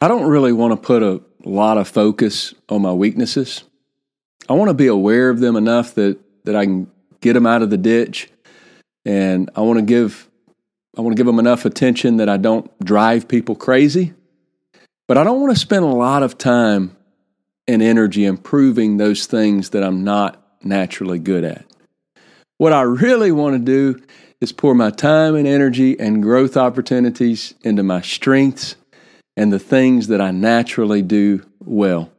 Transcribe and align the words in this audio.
I 0.00 0.08
don't 0.08 0.28
really 0.28 0.52
want 0.52 0.72
to 0.72 0.76
put 0.76 1.02
a 1.02 1.20
lot 1.44 1.76
of 1.76 1.86
focus 1.86 2.54
on 2.68 2.82
my 2.82 2.92
weaknesses. 2.92 3.64
I 4.48 4.54
want 4.54 4.68
to 4.68 4.74
be 4.74 4.86
aware 4.86 5.28
of 5.28 5.40
them 5.40 5.56
enough 5.56 5.94
that, 5.94 6.18
that 6.44 6.56
I 6.56 6.64
can 6.64 6.90
get 7.20 7.34
them 7.34 7.46
out 7.46 7.62
of 7.62 7.68
the 7.68 7.76
ditch. 7.76 8.30
And 9.04 9.50
I 9.54 9.60
want 9.60 9.78
to 9.78 9.84
give 9.84 10.26
I 10.98 11.02
want 11.02 11.16
to 11.16 11.20
give 11.20 11.26
them 11.26 11.38
enough 11.38 11.64
attention 11.64 12.16
that 12.16 12.28
I 12.28 12.36
don't 12.36 12.68
drive 12.80 13.28
people 13.28 13.54
crazy. 13.54 14.12
But 15.06 15.18
I 15.18 15.24
don't 15.24 15.40
want 15.40 15.54
to 15.54 15.58
spend 15.58 15.84
a 15.84 15.88
lot 15.88 16.24
of 16.24 16.36
time 16.36 16.96
and 17.68 17.80
energy 17.80 18.24
improving 18.24 18.96
those 18.96 19.26
things 19.26 19.70
that 19.70 19.84
I'm 19.84 20.02
not 20.02 20.44
naturally 20.64 21.20
good 21.20 21.44
at. 21.44 21.64
What 22.58 22.72
I 22.72 22.82
really 22.82 23.30
want 23.30 23.54
to 23.54 23.58
do 23.64 24.02
is 24.40 24.50
pour 24.50 24.74
my 24.74 24.90
time 24.90 25.36
and 25.36 25.46
energy 25.46 25.98
and 25.98 26.22
growth 26.22 26.56
opportunities 26.56 27.54
into 27.62 27.84
my 27.84 28.00
strengths 28.00 28.74
and 29.36 29.52
the 29.52 29.58
things 29.58 30.08
that 30.08 30.20
I 30.20 30.30
naturally 30.30 31.02
do 31.02 31.44
well. 31.64 32.10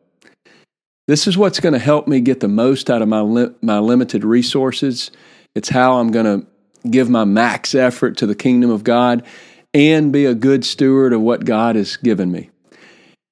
This 1.08 1.28
is 1.28 1.38
what's 1.38 1.60
going 1.60 1.74
to 1.74 1.80
help 1.80 2.08
me 2.08 2.22
get 2.22 2.40
the 2.40 2.48
most 2.48 2.90
out 2.90 3.02
of 3.02 3.08
my, 3.08 3.22
li- 3.22 3.54
my 3.62 3.80
limited 3.80 4.24
resources. 4.24 5.12
It's 5.56 5.70
how 5.70 5.98
I'm 6.00 6.12
going 6.12 6.26
to 6.26 6.48
give 6.90 7.10
my 7.10 7.26
max 7.26 7.76
effort 7.76 8.18
to 8.18 8.26
the 8.26 8.36
kingdom 8.36 8.70
of 8.70 8.84
God 8.84 9.26
and 9.74 10.12
be 10.12 10.26
a 10.26 10.34
good 10.34 10.66
steward 10.66 11.14
of 11.14 11.22
what 11.22 11.46
God 11.46 11.76
has 11.76 11.98
given 11.98 12.32
me. 12.32 12.50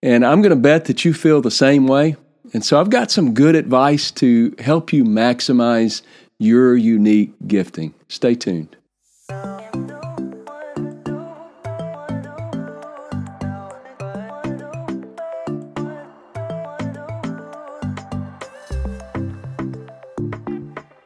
And 0.02 0.26
I'm 0.26 0.42
going 0.42 0.52
to 0.52 0.56
bet 0.56 0.86
that 0.86 1.04
you 1.04 1.14
feel 1.14 1.42
the 1.42 1.52
same 1.52 1.88
way. 1.88 2.16
And 2.54 2.64
so 2.66 2.80
I've 2.80 2.90
got 2.90 3.12
some 3.12 3.34
good 3.34 3.56
advice 3.56 4.12
to 4.12 4.56
help 4.60 4.92
you 4.92 5.04
maximize 5.04 6.02
your 6.40 6.76
unique 6.76 7.34
gifting. 7.48 7.94
Stay 8.08 8.36
tuned. 8.36 8.76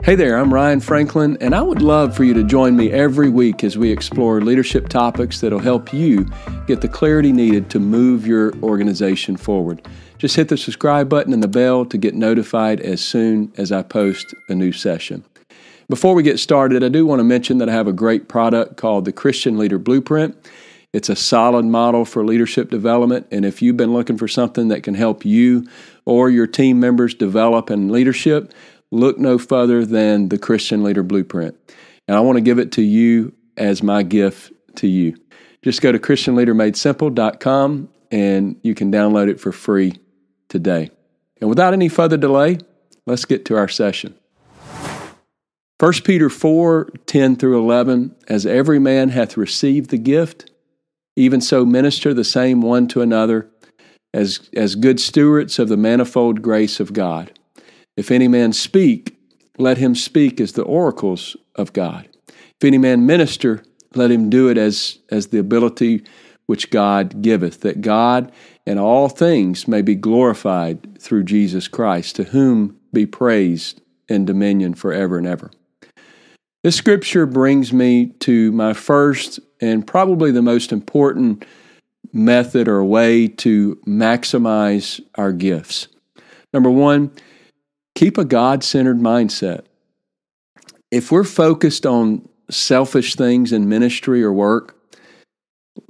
Hey 0.03 0.15
there, 0.15 0.37
I'm 0.37 0.53
Ryan 0.53 0.81
Franklin, 0.81 1.37
and 1.39 1.55
I 1.55 1.61
would 1.61 1.81
love 1.81 2.13
for 2.13 2.25
you 2.25 2.33
to 2.33 2.43
join 2.43 2.75
me 2.75 2.91
every 2.91 3.29
week 3.29 3.63
as 3.63 3.77
we 3.77 3.89
explore 3.89 4.41
leadership 4.41 4.89
topics 4.89 5.39
that'll 5.39 5.59
help 5.59 5.93
you 5.93 6.27
get 6.67 6.81
the 6.81 6.89
clarity 6.89 7.31
needed 7.31 7.69
to 7.69 7.79
move 7.79 8.27
your 8.27 8.53
organization 8.57 9.37
forward. 9.37 9.87
Just 10.17 10.35
hit 10.35 10.49
the 10.49 10.57
subscribe 10.57 11.07
button 11.07 11.31
and 11.31 11.41
the 11.41 11.47
bell 11.47 11.85
to 11.85 11.97
get 11.97 12.15
notified 12.15 12.81
as 12.81 12.99
soon 12.99 13.53
as 13.55 13.71
I 13.71 13.81
post 13.81 14.35
a 14.49 14.55
new 14.55 14.73
session. 14.73 15.23
Before 15.87 16.15
we 16.15 16.21
get 16.21 16.37
started, 16.37 16.83
I 16.83 16.89
do 16.89 17.05
want 17.05 17.21
to 17.21 17.23
mention 17.23 17.59
that 17.59 17.69
I 17.69 17.71
have 17.71 17.87
a 17.87 17.93
great 17.93 18.27
product 18.27 18.75
called 18.75 19.05
the 19.05 19.13
Christian 19.13 19.57
Leader 19.57 19.79
Blueprint. 19.79 20.35
It's 20.91 21.07
a 21.07 21.15
solid 21.15 21.63
model 21.63 22.03
for 22.03 22.25
leadership 22.25 22.69
development, 22.69 23.25
and 23.31 23.45
if 23.45 23.61
you've 23.61 23.77
been 23.77 23.93
looking 23.93 24.17
for 24.17 24.27
something 24.27 24.67
that 24.67 24.83
can 24.83 24.95
help 24.95 25.23
you 25.23 25.65
or 26.03 26.29
your 26.29 26.45
team 26.45 26.81
members 26.81 27.15
develop 27.15 27.71
in 27.71 27.89
leadership, 27.89 28.53
look 28.93 29.17
no 29.17 29.37
further 29.37 29.85
than 29.85 30.29
the 30.29 30.37
Christian 30.37 30.83
Leader 30.83 31.03
Blueprint. 31.03 31.57
And 32.07 32.15
I 32.15 32.19
want 32.19 32.37
to 32.37 32.41
give 32.41 32.59
it 32.59 32.71
to 32.73 32.81
you 32.81 33.33
as 33.57 33.81
my 33.81 34.03
gift 34.03 34.53
to 34.75 34.87
you. 34.87 35.17
Just 35.63 35.81
go 35.81 35.91
to 35.91 35.99
ChristianLeaderMadeSimple.com 35.99 37.89
and 38.11 38.59
you 38.61 38.75
can 38.75 38.91
download 38.91 39.29
it 39.29 39.39
for 39.39 39.51
free 39.51 39.93
today. 40.47 40.91
And 41.41 41.49
without 41.49 41.73
any 41.73 41.89
further 41.89 42.17
delay, 42.17 42.59
let's 43.07 43.25
get 43.25 43.45
to 43.45 43.57
our 43.57 43.67
session. 43.67 44.15
1 45.79 45.93
Peter 46.05 46.29
4 46.29 46.91
10 47.05 47.35
through 47.35 47.59
11, 47.59 48.15
as 48.27 48.45
every 48.45 48.79
man 48.79 49.09
hath 49.09 49.35
received 49.35 49.89
the 49.89 49.97
gift, 49.97 50.51
even 51.15 51.41
so 51.41 51.65
minister 51.65 52.13
the 52.13 52.23
same 52.23 52.61
one 52.61 52.87
to 52.89 53.01
another 53.01 53.49
as, 54.13 54.49
as 54.55 54.75
good 54.75 54.99
stewards 54.99 55.57
of 55.57 55.67
the 55.67 55.77
manifold 55.77 56.41
grace 56.41 56.79
of 56.79 56.93
God. 56.93 57.37
If 57.95 58.11
any 58.11 58.27
man 58.27 58.53
speak, 58.53 59.17
let 59.57 59.77
him 59.77 59.95
speak 59.95 60.41
as 60.41 60.53
the 60.53 60.63
oracles 60.63 61.35
of 61.55 61.73
God. 61.73 62.07
If 62.27 62.65
any 62.65 62.77
man 62.77 63.05
minister, 63.05 63.63
let 63.95 64.11
him 64.11 64.29
do 64.29 64.49
it 64.49 64.57
as, 64.57 64.99
as 65.09 65.27
the 65.27 65.39
ability 65.39 66.03
which 66.45 66.71
God 66.71 67.21
giveth, 67.21 67.61
that 67.61 67.81
God 67.81 68.31
in 68.65 68.77
all 68.77 69.09
things 69.09 69.67
may 69.67 69.81
be 69.81 69.95
glorified 69.95 70.99
through 70.99 71.23
Jesus 71.23 71.67
Christ, 71.67 72.15
to 72.15 72.23
whom 72.25 72.77
be 72.91 73.05
praised 73.05 73.81
and 74.09 74.27
dominion 74.27 74.73
forever 74.73 75.17
and 75.17 75.27
ever. 75.27 75.51
This 76.63 76.75
scripture 76.75 77.25
brings 77.25 77.73
me 77.73 78.07
to 78.19 78.51
my 78.53 78.73
first 78.73 79.39
and 79.59 79.85
probably 79.85 80.31
the 80.31 80.41
most 80.41 80.71
important 80.71 81.45
method 82.13 82.67
or 82.67 82.83
way 82.83 83.27
to 83.27 83.75
maximize 83.87 85.01
our 85.15 85.31
gifts. 85.31 85.87
Number 86.53 86.69
one, 86.69 87.11
keep 88.03 88.17
a 88.17 88.25
God 88.25 88.65
centered 88.65 88.99
mindset. 88.99 89.63
If 90.91 91.09
we're 91.09 91.23
focused 91.23 91.85
on 91.85 92.27
selfish 92.49 93.15
things 93.15 93.53
in 93.53 93.69
ministry 93.69 94.21
or 94.21 94.33
work, 94.33 94.75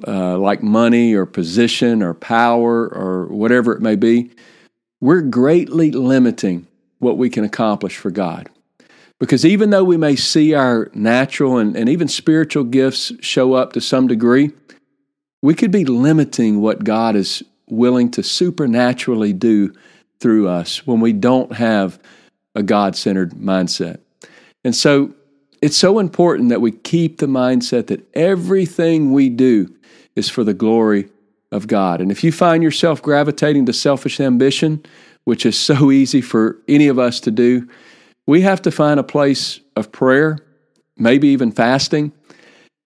uh, 0.07 0.37
like 0.37 0.61
money 0.61 1.15
or 1.15 1.25
position 1.25 2.03
or 2.03 2.13
power 2.13 2.87
or 2.87 3.25
whatever 3.29 3.73
it 3.73 3.81
may 3.81 3.95
be, 3.95 4.29
we're 5.01 5.21
greatly 5.21 5.89
limiting 5.89 6.67
what 6.99 7.17
we 7.17 7.31
can 7.31 7.43
accomplish 7.43 7.97
for 7.97 8.11
God. 8.11 8.47
Because 9.19 9.43
even 9.43 9.71
though 9.71 9.83
we 9.83 9.97
may 9.97 10.15
see 10.15 10.53
our 10.53 10.91
natural 10.93 11.57
and, 11.57 11.75
and 11.75 11.89
even 11.89 12.07
spiritual 12.07 12.63
gifts 12.63 13.11
show 13.21 13.53
up 13.53 13.73
to 13.73 13.81
some 13.81 14.05
degree, 14.05 14.51
we 15.41 15.55
could 15.55 15.71
be 15.71 15.83
limiting 15.83 16.61
what 16.61 16.83
God 16.83 17.15
is 17.15 17.41
willing 17.67 18.11
to 18.11 18.21
supernaturally 18.21 19.33
do 19.33 19.73
through 20.23 20.47
us 20.47 20.87
when 20.87 21.01
we 21.01 21.11
don't 21.11 21.51
have 21.53 21.99
a 22.55 22.63
God 22.63 22.95
centered 22.95 23.31
mindset. 23.33 23.99
And 24.63 24.73
so 24.73 25.13
it's 25.61 25.75
so 25.75 25.99
important 25.99 26.47
that 26.49 26.61
we 26.61 26.71
keep 26.71 27.17
the 27.17 27.25
mindset 27.25 27.87
that 27.87 28.07
everything 28.15 29.11
we 29.11 29.27
do 29.27 29.71
is 30.15 30.29
for 30.29 30.45
the 30.45 30.53
glory 30.53 31.09
of 31.51 31.67
God. 31.67 31.99
And 31.99 32.09
if 32.09 32.23
you 32.23 32.31
find 32.31 32.63
yourself 32.63 33.01
gravitating 33.01 33.65
to 33.65 33.73
selfish 33.73 34.21
ambition, 34.21 34.81
which 35.25 35.45
is 35.45 35.57
so 35.57 35.91
easy 36.01 36.21
for 36.21 36.57
any 36.69 36.87
of 36.87 36.97
us 36.97 37.19
to 37.19 37.31
do, 37.31 37.67
we 38.25 38.41
have 38.41 38.61
to 38.61 38.71
find 38.71 39.01
a 39.01 39.03
place 39.03 39.59
of 39.75 39.91
prayer, 39.91 40.39
maybe 40.95 41.27
even 41.27 41.51
fasting, 41.51 42.13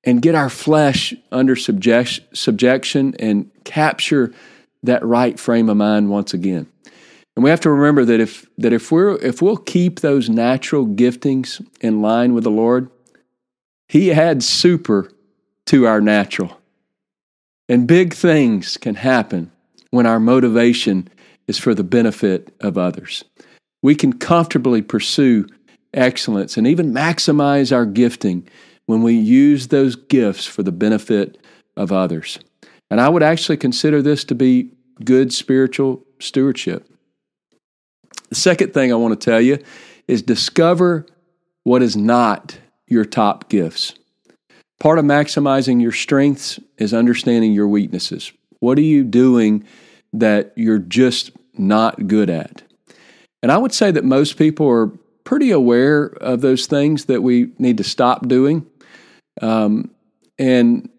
and 0.03 0.23
get 0.23 0.33
our 0.33 0.49
flesh 0.49 1.13
under 1.31 1.55
subject, 1.55 2.21
subjection 2.33 3.13
and 3.19 3.51
capture 3.63 4.33
that 4.81 5.05
right 5.05 5.39
frame 5.39 5.69
of 5.69 5.77
mind 5.77 6.09
once 6.09 6.33
again. 6.33 6.65
And 7.37 7.43
we 7.43 7.51
have 7.51 7.61
to 7.61 7.69
remember 7.69 8.03
that 8.03 8.19
if 8.19 8.47
that 8.57 8.73
if 8.73 8.91
we're 8.91 9.15
if 9.17 9.43
we'll 9.43 9.57
keep 9.57 9.99
those 9.99 10.27
natural 10.27 10.87
giftings 10.87 11.63
in 11.79 12.01
line 12.01 12.33
with 12.33 12.43
the 12.43 12.49
Lord, 12.49 12.89
He 13.87 14.11
adds 14.11 14.49
super 14.49 15.11
to 15.67 15.85
our 15.85 16.01
natural. 16.01 16.59
And 17.69 17.85
big 17.85 18.15
things 18.15 18.75
can 18.77 18.95
happen 18.95 19.51
when 19.91 20.07
our 20.07 20.19
motivation 20.19 21.09
is 21.47 21.59
for 21.59 21.75
the 21.75 21.83
benefit 21.83 22.55
of 22.59 22.75
others. 22.75 23.23
We 23.83 23.93
can 23.93 24.13
comfortably 24.13 24.81
pursue 24.81 25.45
excellence 25.93 26.57
and 26.57 26.65
even 26.65 26.91
maximize 26.91 27.71
our 27.71 27.85
gifting 27.85 28.47
when 28.87 29.03
we 29.03 29.13
use 29.13 29.67
those 29.67 29.95
gifts 29.95 30.47
for 30.47 30.63
the 30.63 30.71
benefit 30.71 31.37
of 31.75 31.91
others. 31.91 32.39
And 32.89 32.99
I 32.99 33.09
would 33.09 33.21
actually 33.21 33.57
consider 33.57 34.01
this 34.01 34.23
to 34.23 34.33
be 34.33 34.71
good 35.03 35.31
spiritual 35.31 36.03
stewardship. 36.17 36.89
The 38.29 38.35
second 38.35 38.73
thing 38.73 38.91
I 38.91 38.95
want 38.95 39.19
to 39.19 39.25
tell 39.25 39.41
you 39.41 39.59
is 40.07 40.21
discover 40.21 41.05
what 41.63 41.81
is 41.81 41.95
not 41.95 42.57
your 42.87 43.05
top 43.05 43.49
gifts. 43.49 43.93
Part 44.79 44.99
of 44.99 45.05
maximizing 45.05 45.81
your 45.81 45.91
strengths 45.91 46.59
is 46.77 46.93
understanding 46.93 47.53
your 47.53 47.67
weaknesses. 47.67 48.31
What 48.59 48.77
are 48.77 48.81
you 48.81 49.03
doing 49.03 49.65
that 50.13 50.53
you're 50.55 50.79
just 50.79 51.31
not 51.57 52.07
good 52.07 52.29
at? 52.29 52.63
And 53.41 53.51
I 53.51 53.57
would 53.57 53.73
say 53.73 53.91
that 53.91 54.03
most 54.03 54.37
people 54.37 54.67
are 54.69 54.87
pretty 55.23 55.51
aware 55.51 56.05
of 56.05 56.41
those 56.41 56.67
things 56.67 57.05
that 57.05 57.21
we 57.21 57.51
need 57.57 57.77
to 57.77 57.83
stop 57.83 58.27
doing. 58.27 58.65
Um, 59.41 59.91
and 60.39 60.89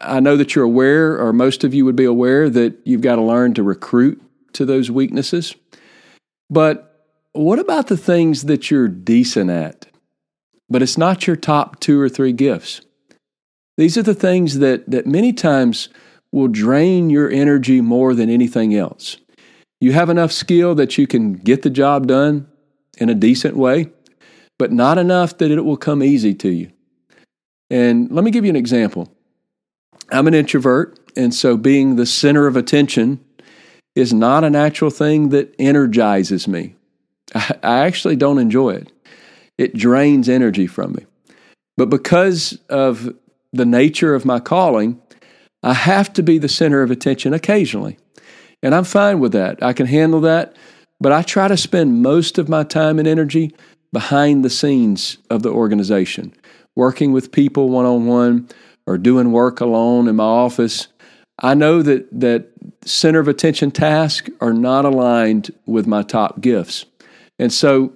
I 0.00 0.20
know 0.20 0.36
that 0.36 0.54
you're 0.54 0.64
aware, 0.64 1.20
or 1.20 1.32
most 1.32 1.64
of 1.64 1.74
you 1.74 1.84
would 1.84 1.96
be 1.96 2.04
aware, 2.04 2.48
that 2.48 2.78
you've 2.84 3.00
got 3.00 3.16
to 3.16 3.22
learn 3.22 3.54
to 3.54 3.62
recruit 3.62 4.22
to 4.54 4.64
those 4.64 4.90
weaknesses. 4.90 5.54
But 6.50 7.06
what 7.32 7.58
about 7.58 7.88
the 7.88 7.96
things 7.96 8.44
that 8.44 8.70
you're 8.70 8.88
decent 8.88 9.50
at, 9.50 9.86
but 10.68 10.82
it's 10.82 10.98
not 10.98 11.26
your 11.26 11.36
top 11.36 11.80
two 11.80 12.00
or 12.00 12.08
three 12.08 12.32
gifts? 12.32 12.80
These 13.76 13.96
are 13.96 14.02
the 14.02 14.14
things 14.14 14.58
that, 14.58 14.90
that 14.90 15.06
many 15.06 15.32
times 15.32 15.88
will 16.32 16.48
drain 16.48 17.10
your 17.10 17.30
energy 17.30 17.80
more 17.80 18.14
than 18.14 18.28
anything 18.28 18.74
else. 18.74 19.18
You 19.80 19.92
have 19.92 20.10
enough 20.10 20.32
skill 20.32 20.74
that 20.74 20.98
you 20.98 21.06
can 21.06 21.34
get 21.34 21.62
the 21.62 21.70
job 21.70 22.06
done 22.06 22.48
in 22.98 23.08
a 23.08 23.14
decent 23.14 23.56
way, 23.56 23.90
but 24.58 24.72
not 24.72 24.98
enough 24.98 25.38
that 25.38 25.50
it 25.50 25.64
will 25.64 25.76
come 25.76 26.02
easy 26.02 26.34
to 26.34 26.48
you. 26.48 26.72
And 27.70 28.10
let 28.10 28.24
me 28.24 28.30
give 28.30 28.44
you 28.44 28.50
an 28.50 28.56
example. 28.56 29.12
I'm 30.10 30.26
an 30.26 30.34
introvert, 30.34 30.98
And 31.16 31.34
so 31.34 31.56
being 31.56 31.96
the 31.96 32.06
center 32.06 32.46
of 32.46 32.56
attention 32.56 33.24
is 33.98 34.14
not 34.14 34.44
a 34.44 34.50
natural 34.50 34.90
thing 34.90 35.30
that 35.30 35.52
energizes 35.58 36.46
me. 36.46 36.76
I, 37.34 37.54
I 37.62 37.78
actually 37.86 38.16
don't 38.16 38.38
enjoy 38.38 38.70
it. 38.70 38.92
It 39.58 39.74
drains 39.74 40.28
energy 40.28 40.68
from 40.68 40.92
me. 40.92 41.06
But 41.76 41.90
because 41.90 42.58
of 42.68 43.12
the 43.52 43.66
nature 43.66 44.14
of 44.14 44.24
my 44.24 44.38
calling, 44.38 45.00
I 45.62 45.74
have 45.74 46.12
to 46.12 46.22
be 46.22 46.38
the 46.38 46.48
center 46.48 46.82
of 46.82 46.92
attention 46.92 47.34
occasionally. 47.34 47.98
And 48.62 48.74
I'm 48.74 48.84
fine 48.84 49.18
with 49.18 49.32
that. 49.32 49.62
I 49.62 49.72
can 49.72 49.86
handle 49.86 50.20
that. 50.20 50.56
But 51.00 51.12
I 51.12 51.22
try 51.22 51.48
to 51.48 51.56
spend 51.56 52.02
most 52.02 52.38
of 52.38 52.48
my 52.48 52.62
time 52.62 52.98
and 52.98 53.08
energy 53.08 53.52
behind 53.92 54.44
the 54.44 54.50
scenes 54.50 55.18
of 55.30 55.42
the 55.42 55.50
organization, 55.50 56.34
working 56.76 57.12
with 57.12 57.32
people 57.32 57.68
one 57.68 57.84
on 57.84 58.06
one 58.06 58.48
or 58.86 58.96
doing 58.96 59.32
work 59.32 59.60
alone 59.60 60.06
in 60.08 60.16
my 60.16 60.24
office. 60.24 60.88
I 61.40 61.54
know 61.54 61.82
that, 61.82 62.08
that 62.20 62.48
center 62.84 63.20
of 63.20 63.28
attention 63.28 63.70
tasks 63.70 64.30
are 64.40 64.52
not 64.52 64.84
aligned 64.84 65.52
with 65.66 65.86
my 65.86 66.02
top 66.02 66.40
gifts. 66.40 66.84
And 67.38 67.52
so 67.52 67.92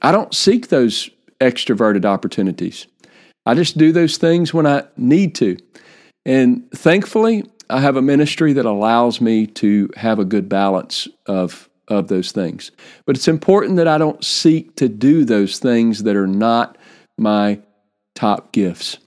I 0.00 0.12
don't 0.12 0.34
seek 0.34 0.68
those 0.68 1.10
extroverted 1.40 2.04
opportunities. 2.04 2.86
I 3.44 3.54
just 3.54 3.78
do 3.78 3.92
those 3.92 4.16
things 4.16 4.52
when 4.52 4.66
I 4.66 4.84
need 4.96 5.34
to. 5.36 5.56
And 6.24 6.70
thankfully, 6.72 7.44
I 7.70 7.80
have 7.80 7.96
a 7.96 8.02
ministry 8.02 8.52
that 8.54 8.66
allows 8.66 9.20
me 9.20 9.46
to 9.46 9.90
have 9.96 10.18
a 10.18 10.24
good 10.24 10.48
balance 10.48 11.06
of, 11.26 11.68
of 11.88 12.08
those 12.08 12.32
things. 12.32 12.70
But 13.06 13.16
it's 13.16 13.28
important 13.28 13.76
that 13.76 13.88
I 13.88 13.98
don't 13.98 14.24
seek 14.24 14.76
to 14.76 14.88
do 14.88 15.24
those 15.24 15.58
things 15.58 16.02
that 16.04 16.16
are 16.16 16.26
not 16.26 16.78
my 17.18 17.60
top 18.14 18.52
gifts. 18.52 18.98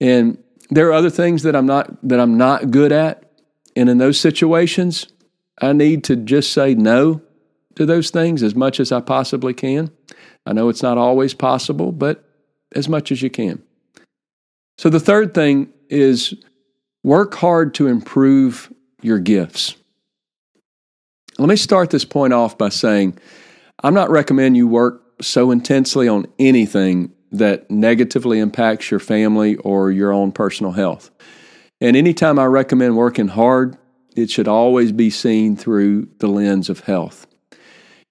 And 0.00 0.38
there 0.70 0.88
are 0.88 0.92
other 0.92 1.10
things 1.10 1.42
that 1.42 1.56
I'm 1.56 1.66
not 1.66 1.96
that 2.08 2.20
I'm 2.20 2.36
not 2.36 2.70
good 2.70 2.92
at. 2.92 3.24
And 3.76 3.88
in 3.88 3.98
those 3.98 4.18
situations, 4.18 5.06
I 5.60 5.72
need 5.72 6.04
to 6.04 6.16
just 6.16 6.52
say 6.52 6.74
no 6.74 7.22
to 7.76 7.86
those 7.86 8.10
things 8.10 8.42
as 8.42 8.54
much 8.54 8.80
as 8.80 8.90
I 8.90 9.00
possibly 9.00 9.54
can. 9.54 9.90
I 10.44 10.52
know 10.52 10.68
it's 10.68 10.82
not 10.82 10.98
always 10.98 11.34
possible, 11.34 11.92
but 11.92 12.24
as 12.74 12.88
much 12.88 13.12
as 13.12 13.22
you 13.22 13.30
can. 13.30 13.62
So 14.78 14.88
the 14.88 15.00
third 15.00 15.34
thing 15.34 15.72
is 15.88 16.34
work 17.02 17.34
hard 17.34 17.74
to 17.74 17.86
improve 17.86 18.72
your 19.02 19.18
gifts. 19.18 19.76
Let 21.38 21.48
me 21.48 21.56
start 21.56 21.90
this 21.90 22.04
point 22.04 22.32
off 22.32 22.58
by 22.58 22.68
saying 22.68 23.18
I'm 23.82 23.94
not 23.94 24.10
recommending 24.10 24.56
you 24.56 24.66
work 24.66 25.02
so 25.20 25.50
intensely 25.50 26.08
on 26.08 26.26
anything 26.38 27.12
that 27.32 27.70
negatively 27.70 28.38
impacts 28.38 28.90
your 28.90 29.00
family 29.00 29.56
or 29.56 29.90
your 29.90 30.12
own 30.12 30.32
personal 30.32 30.72
health. 30.72 31.10
And 31.80 31.96
anytime 31.96 32.38
I 32.38 32.46
recommend 32.46 32.96
working 32.96 33.28
hard, 33.28 33.76
it 34.16 34.30
should 34.30 34.48
always 34.48 34.92
be 34.92 35.10
seen 35.10 35.56
through 35.56 36.08
the 36.18 36.26
lens 36.26 36.68
of 36.68 36.80
health. 36.80 37.26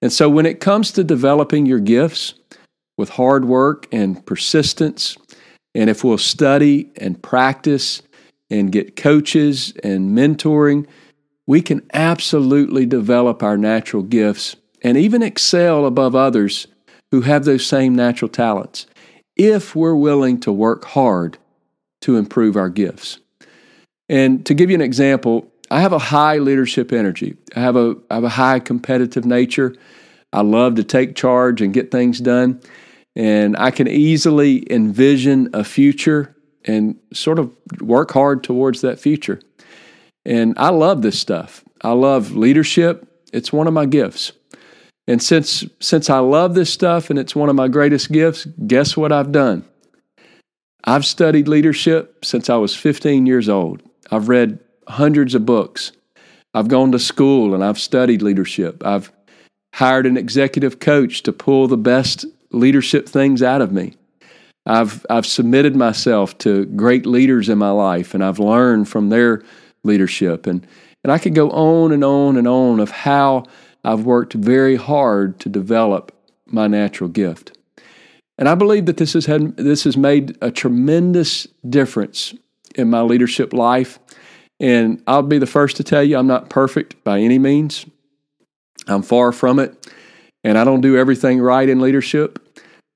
And 0.02 0.14
so 0.14 0.30
when 0.30 0.46
it 0.46 0.60
comes 0.60 0.92
to 0.92 1.04
developing 1.04 1.66
your 1.66 1.80
gifts 1.80 2.36
with 2.98 3.10
hard 3.10 3.46
work 3.46 3.88
and 3.92 4.24
persistence, 4.26 5.18
and 5.76 5.90
if 5.90 6.04
we'll 6.04 6.18
study 6.18 6.90
and 6.98 7.22
practice 7.22 8.02
and 8.50 8.72
get 8.72 8.96
coaches 8.96 9.74
and 9.84 10.18
mentoring, 10.18 10.88
we 11.46 11.62
can 11.62 11.82
absolutely 11.94 12.86
develop 12.86 13.44
our 13.44 13.58
natural 13.58 14.04
gifts 14.04 14.56
and 14.82 14.98
even 14.98 15.24
excel 15.24 15.86
above 15.86 16.16
others 16.16 16.68
who 17.12 17.22
have 17.22 17.46
those 17.46 17.66
same 17.66 17.96
natural 17.96 18.30
talents 18.30 18.86
if 19.36 19.76
we're 19.76 19.96
willing 19.96 20.40
to 20.42 20.52
work 20.52 20.86
hard 20.86 21.38
to 22.02 22.18
improve 22.18 22.56
our 22.56 22.70
gifts. 22.70 23.20
And 24.10 24.46
to 24.46 24.54
give 24.54 24.70
you 24.70 24.76
an 24.76 24.82
example, 24.82 25.52
I 25.70 25.82
have 25.82 25.94
a 25.94 26.00
high 26.00 26.38
leadership 26.38 26.94
energy. 26.94 27.36
I 27.56 27.60
have 27.60 27.76
a 27.76 27.96
I 28.10 28.16
have 28.16 28.24
a 28.24 28.30
high 28.30 28.60
competitive 28.60 29.26
nature. 29.26 29.76
I 30.32 30.42
love 30.42 30.76
to 30.76 30.84
take 30.84 31.16
charge 31.16 31.62
and 31.62 31.74
get 31.74 31.92
things 31.92 32.20
done. 32.20 32.62
And 33.16 33.58
I 33.58 33.72
can 33.72 33.88
easily 33.88 34.72
envision 34.72 35.50
a 35.54 35.64
future 35.64 36.36
and 36.66 36.96
sort 37.14 37.40
of 37.40 37.52
work 37.82 38.12
hard 38.12 38.44
towards 38.44 38.82
that 38.82 39.00
future. 39.00 39.42
And 40.26 40.54
I 40.58 40.70
love 40.70 41.02
this 41.02 41.20
stuff. 41.20 41.64
I 41.82 41.92
love 41.92 42.36
leadership. 42.36 43.08
It's 43.34 43.52
one 43.52 43.68
of 43.68 43.74
my 43.74 43.86
gifts. 43.86 44.34
And 45.08 45.24
since 45.24 45.64
since 45.80 46.10
I 46.10 46.20
love 46.20 46.54
this 46.54 46.72
stuff 46.72 47.10
and 47.10 47.18
it's 47.18 47.36
one 47.36 47.50
of 47.50 47.56
my 47.56 47.68
greatest 47.68 48.12
gifts, 48.12 48.46
guess 48.68 48.98
what 48.98 49.12
I've 49.12 49.32
done? 49.32 49.64
I've 50.84 51.06
studied 51.06 51.48
leadership 51.48 52.24
since 52.24 52.50
I 52.50 52.56
was 52.56 52.76
15 52.76 53.26
years 53.26 53.50
old. 53.50 53.82
I've 54.12 54.30
read 54.30 54.60
hundreds 54.88 55.36
of 55.36 55.46
books. 55.46 55.92
I've 56.54 56.68
gone 56.70 56.92
to 56.94 57.00
school 57.00 57.54
and 57.54 57.64
I've 57.64 57.80
studied 57.80 58.22
leadership. 58.22 58.86
I've 58.86 59.12
hired 59.74 60.06
an 60.06 60.18
executive 60.18 60.80
coach 60.80 61.24
to 61.24 61.34
pull 61.34 61.68
the 61.68 61.78
best 61.78 62.26
leadership 62.52 63.08
things 63.08 63.44
out 63.44 63.62
of 63.62 63.72
me. 63.72 63.96
I've 64.66 65.06
I've 65.10 65.26
submitted 65.26 65.76
myself 65.76 66.38
to 66.40 66.66
great 66.66 67.06
leaders 67.06 67.48
in 67.48 67.58
my 67.58 67.72
life 67.72 68.14
and 68.14 68.24
I've 68.24 68.40
learned 68.40 68.90
from 68.90 69.10
their 69.10 69.44
leadership 69.84 70.48
and 70.48 70.66
and 71.04 71.14
I 71.14 71.18
could 71.20 71.36
go 71.36 71.50
on 71.52 71.94
and 71.94 72.04
on 72.04 72.36
and 72.36 72.48
on 72.48 72.80
of 72.80 72.92
how 72.92 73.46
I've 73.84 74.04
worked 74.04 74.34
very 74.34 74.76
hard 74.76 75.40
to 75.42 75.50
develop 75.50 76.12
my 76.46 76.68
natural 76.68 77.10
gift. 77.10 77.58
And 78.38 78.48
I 78.48 78.56
believe 78.56 78.86
that 78.86 78.98
this 78.98 79.14
has 79.14 79.26
had 79.26 79.58
this 79.58 79.84
has 79.84 79.98
made 79.98 80.38
a 80.42 80.52
tremendous 80.52 81.48
difference 81.68 82.34
in 82.76 82.90
my 82.90 83.02
leadership 83.02 83.54
life. 83.54 84.00
And 84.60 85.02
I'll 85.08 85.24
be 85.24 85.40
the 85.40 85.46
first 85.46 85.78
to 85.78 85.84
tell 85.84 86.04
you 86.04 86.18
I'm 86.18 86.28
not 86.28 86.50
perfect 86.50 87.04
by 87.04 87.20
any 87.20 87.40
means. 87.40 87.86
I'm 88.88 89.02
far 89.02 89.32
from 89.32 89.60
it. 89.60 89.88
And 90.44 90.58
I 90.58 90.64
don't 90.64 90.82
do 90.82 90.98
everything 90.98 91.42
right 91.42 91.68
in 91.68 91.80
leadership. 91.80 92.40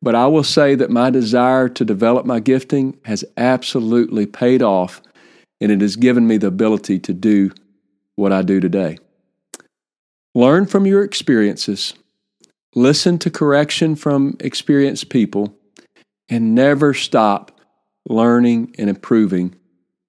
But 0.02 0.16
I 0.16 0.28
will 0.28 0.44
say 0.44 0.74
that 0.76 0.90
my 0.90 1.10
desire 1.10 1.70
to 1.70 1.86
develop 1.86 2.26
my 2.26 2.40
gifting 2.40 2.98
has 3.06 3.24
absolutely 3.38 4.26
paid 4.26 4.64
off, 4.64 5.02
and 5.60 5.72
it 5.72 5.82
has 5.82 5.96
given 5.96 6.28
me 6.28 6.38
the 6.38 6.48
ability 6.48 6.98
to 7.00 7.14
do 7.14 7.52
what 8.16 8.32
I 8.32 8.42
do 8.42 8.60
today. 8.60 8.98
Learn 10.34 10.66
from 10.66 10.86
your 10.86 11.04
experiences, 11.04 11.94
listen 12.74 13.20
to 13.20 13.30
correction 13.30 13.96
from 13.96 14.38
experienced 14.40 15.10
people, 15.10 15.58
and 16.30 16.56
never 16.56 16.94
stop 16.94 17.60
learning 18.08 18.74
and 18.78 18.90
improving 18.90 19.56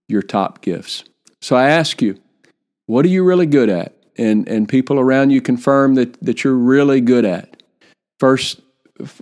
your 0.08 0.22
top 0.22 0.60
gifts. 0.62 1.02
So 1.40 1.56
I 1.56 1.68
ask 1.70 2.00
you, 2.00 2.20
what 2.86 3.04
are 3.04 3.08
you 3.08 3.24
really 3.24 3.46
good 3.46 3.68
at? 3.68 3.96
And, 4.16 4.46
and 4.48 4.68
people 4.68 5.00
around 5.00 5.30
you 5.30 5.40
confirm 5.40 5.94
that, 5.96 6.20
that 6.22 6.44
you're 6.44 6.54
really 6.54 7.00
good 7.00 7.24
at. 7.24 7.62
First, 8.20 8.60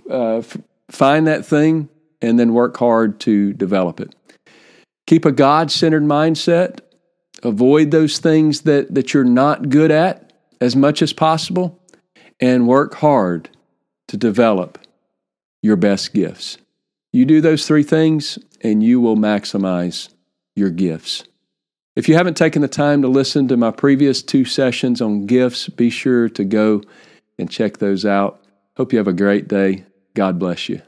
uh, 0.09 0.43
find 0.91 1.25
that 1.25 1.45
thing 1.45 1.89
and 2.21 2.39
then 2.39 2.53
work 2.53 2.77
hard 2.77 3.19
to 3.21 3.53
develop 3.53 3.99
it. 3.99 4.13
Keep 5.07 5.25
a 5.25 5.31
God 5.31 5.71
centered 5.71 6.03
mindset. 6.03 6.81
Avoid 7.41 7.89
those 7.89 8.19
things 8.19 8.61
that, 8.61 8.93
that 8.93 9.13
you're 9.13 9.23
not 9.23 9.69
good 9.69 9.89
at 9.89 10.30
as 10.61 10.75
much 10.75 11.01
as 11.01 11.11
possible. 11.11 11.77
And 12.39 12.67
work 12.67 12.95
hard 12.95 13.49
to 14.07 14.17
develop 14.17 14.79
your 15.61 15.75
best 15.75 16.13
gifts. 16.13 16.57
You 17.13 17.25
do 17.25 17.39
those 17.39 17.67
three 17.67 17.83
things, 17.83 18.39
and 18.61 18.81
you 18.81 18.99
will 18.99 19.17
maximize 19.17 20.09
your 20.55 20.69
gifts. 20.69 21.23
If 21.95 22.07
you 22.07 22.15
haven't 22.15 22.37
taken 22.37 22.61
the 22.61 22.67
time 22.67 23.01
to 23.01 23.07
listen 23.07 23.47
to 23.49 23.57
my 23.57 23.71
previous 23.71 24.23
two 24.23 24.45
sessions 24.45 25.01
on 25.01 25.25
gifts, 25.25 25.67
be 25.67 25.89
sure 25.89 26.29
to 26.29 26.43
go 26.43 26.81
and 27.37 27.49
check 27.49 27.77
those 27.77 28.05
out. 28.05 28.41
Hope 28.77 28.93
you 28.93 28.97
have 28.97 29.07
a 29.07 29.13
great 29.13 29.47
day. 29.47 29.85
God 30.13 30.39
bless 30.39 30.69
you. 30.69 30.81